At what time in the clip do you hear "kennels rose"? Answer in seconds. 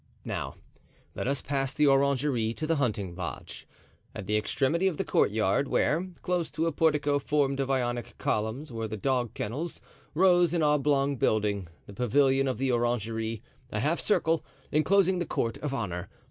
9.35-10.55